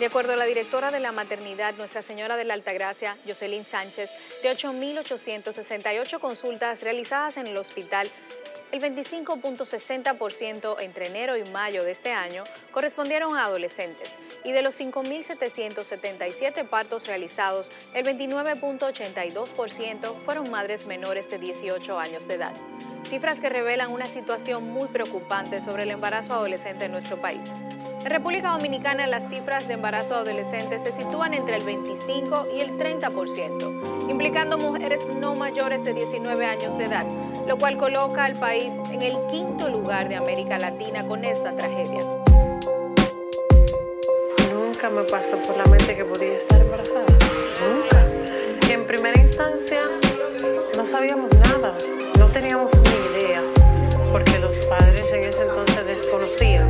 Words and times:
De 0.00 0.06
acuerdo 0.06 0.32
a 0.32 0.36
la 0.36 0.46
directora 0.46 0.90
de 0.90 0.98
la 0.98 1.12
maternidad, 1.12 1.74
Nuestra 1.74 2.00
Señora 2.00 2.38
de 2.38 2.44
la 2.44 2.54
Altagracia, 2.54 3.18
Jocelyn 3.26 3.64
Sánchez, 3.64 4.08
de 4.42 4.50
8.868 4.50 6.18
consultas 6.18 6.82
realizadas 6.82 7.36
en 7.36 7.46
el 7.46 7.58
hospital, 7.58 8.10
el 8.72 8.80
25.60% 8.80 10.80
entre 10.80 11.08
enero 11.08 11.36
y 11.36 11.44
mayo 11.50 11.84
de 11.84 11.90
este 11.90 12.12
año 12.12 12.44
correspondieron 12.70 13.36
a 13.36 13.44
adolescentes 13.44 14.08
y 14.42 14.52
de 14.52 14.62
los 14.62 14.80
5.777 14.80 16.66
partos 16.66 17.06
realizados, 17.06 17.70
el 17.92 18.06
29.82% 18.06 20.24
fueron 20.24 20.50
madres 20.50 20.86
menores 20.86 21.28
de 21.28 21.38
18 21.38 21.98
años 21.98 22.26
de 22.26 22.36
edad. 22.36 22.54
Cifras 23.10 23.38
que 23.38 23.50
revelan 23.50 23.92
una 23.92 24.06
situación 24.06 24.64
muy 24.64 24.88
preocupante 24.88 25.60
sobre 25.60 25.82
el 25.82 25.90
embarazo 25.90 26.32
adolescente 26.32 26.86
en 26.86 26.92
nuestro 26.92 27.20
país. 27.20 27.50
En 28.02 28.10
República 28.10 28.52
Dominicana 28.52 29.06
las 29.06 29.28
cifras 29.28 29.68
de 29.68 29.74
embarazo 29.74 30.14
adolescente 30.14 30.78
se 30.82 30.92
sitúan 30.92 31.34
entre 31.34 31.56
el 31.56 31.64
25 31.64 32.46
y 32.56 32.60
el 32.60 32.78
30%, 32.78 34.10
implicando 34.10 34.56
mujeres 34.56 35.00
no 35.18 35.34
mayores 35.34 35.84
de 35.84 35.92
19 35.92 36.46
años 36.46 36.78
de 36.78 36.86
edad, 36.86 37.04
lo 37.46 37.58
cual 37.58 37.76
coloca 37.76 38.24
al 38.24 38.36
país 38.36 38.72
en 38.90 39.02
el 39.02 39.18
quinto 39.30 39.68
lugar 39.68 40.08
de 40.08 40.16
América 40.16 40.58
Latina 40.58 41.06
con 41.06 41.26
esta 41.26 41.54
tragedia. 41.54 42.02
Nunca 44.50 44.88
me 44.88 45.02
pasó 45.04 45.36
por 45.42 45.58
la 45.58 45.64
mente 45.64 45.94
que 45.94 46.04
podía 46.04 46.36
estar 46.36 46.58
embarazada. 46.58 47.04
Nunca. 47.60 48.02
En 48.72 48.86
primera 48.86 49.20
instancia 49.20 49.82
no 50.74 50.86
sabíamos 50.86 51.28
nada, 51.50 51.76
no 52.18 52.26
teníamos 52.28 52.72
ni 52.74 53.18
idea, 53.18 53.42
porque 54.10 54.38
los 54.38 54.54
padres 54.66 55.04
en 55.12 55.24
ese 55.24 55.42
entonces 55.42 55.84
desconocían 55.84 56.69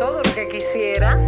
que 0.00 0.06
todo 0.06 0.16
lo 0.16 0.34
que 0.34 0.48
quisiera, 0.48 1.18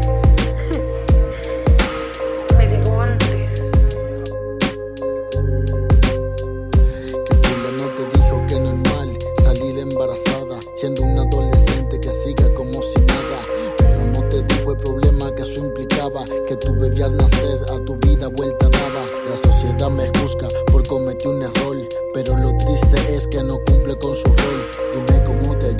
siendo 10.83 11.05
un 11.05 11.17
adolescente 11.17 12.01
que 12.01 12.13
siga 12.13 12.52
como 12.55 12.83
si 12.83 12.98
nada. 13.02 13.41
Pero 13.79 14.05
no 14.13 14.29
te 14.29 14.42
dijo 14.42 14.73
el 14.73 14.79
problema 14.79 15.33
que 15.33 15.42
eso 15.42 15.61
implicaba, 15.61 16.24
que 16.48 16.57
tu 16.57 16.74
bebé 16.74 17.05
al 17.05 17.17
nacer 17.17 17.61
a 17.73 17.79
tu 17.85 17.97
vida 17.98 18.27
vuelta 18.27 18.68
daba. 18.68 19.07
La 19.29 19.36
sociedad 19.36 19.89
me 19.91 20.08
juzga 20.18 20.48
por 20.73 20.85
cometer 20.89 21.29
un 21.29 21.42
error, 21.42 21.77
pero 22.14 22.36
lo 22.36 22.51
triste 22.58 23.14
es 23.14 23.29
que 23.29 23.45
no 23.45 23.61
cumple 23.64 23.97
con 23.97 24.14
su 24.17 24.24
rol. 24.24 24.70
Dime 24.92 25.24
cómo 25.24 25.57
te 25.57 25.72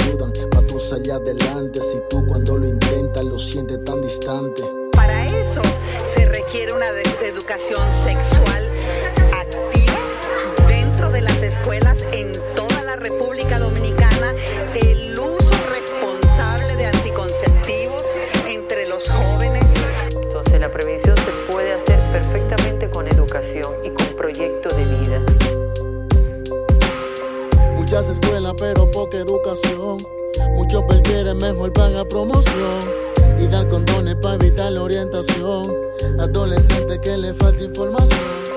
salir 0.93 1.13
adelante 1.13 1.81
si 1.81 1.99
tú 2.11 2.23
cuando 2.27 2.59
lo 2.59 2.67
intentas 2.67 3.25
lo 3.25 3.39
sientes 3.39 3.83
tan 3.83 4.03
distante. 4.03 4.63
Para 4.93 5.27
eso 5.27 5.63
se 6.15 6.27
requiere 6.27 6.75
una 6.75 6.91
educación 6.91 7.81
sexual 8.05 8.69
activa 9.33 9.99
dentro 10.69 11.11
de 11.11 11.23
las 11.23 11.43
escuelas 11.43 11.97
en 12.13 12.33
toda 12.55 12.83
la 12.83 12.97
República 12.97 13.59
Dominicana 13.59 14.35
el 14.75 15.19
uso 15.19 15.57
responsable 15.71 16.77
de 16.77 16.85
anticonceptivos 16.85 18.03
entre 18.47 18.87
los 18.87 19.09
jóvenes. 19.09 19.65
Entonces 20.11 20.61
la 20.61 20.71
prevención 20.71 21.17
se 21.17 21.33
puede 21.51 21.73
hacer 21.73 21.99
perfectamente 22.13 22.91
con 22.91 23.09
educación 23.09 23.77
y 23.83 23.89
con 23.93 24.09
proyecto 24.15 24.69
de 24.77 24.85
vida. 24.85 25.21
Muchas 27.79 28.11
escuelas 28.11 28.53
pero 28.59 28.91
poca 28.91 29.17
educación. 29.17 29.97
Muchos 30.55 30.85
prefieren 30.89 31.39
mejor 31.39 31.73
pagar 31.73 32.09
promoción 32.09 32.81
y 33.39 33.47
dar 33.47 33.69
condones 33.69 34.17
para 34.17 34.35
evitar 34.35 34.73
la 34.73 34.83
orientación. 34.83 35.65
Adolescente 36.19 37.01
que 37.01 37.17
le 37.17 37.35
falta 37.35 37.65
información. 37.65 38.52